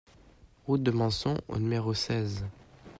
[0.65, 2.43] Route de Manson au numéro seize